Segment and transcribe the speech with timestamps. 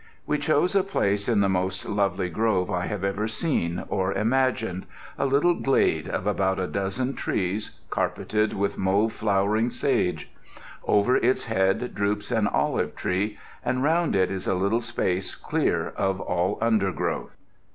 [0.25, 4.87] We chose a place in the most lovely grove I have ever seen, or imagined,
[5.15, 10.31] a little glade of about a dozen trees, carpeted with mauve flowering sage.
[10.83, 15.89] Over its head droops an olive tree, and round it is a little space clear
[15.89, 17.37] of all undergrowth.